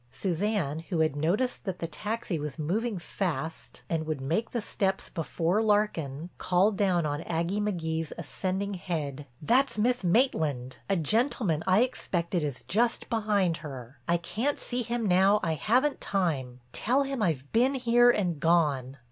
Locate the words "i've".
17.21-17.51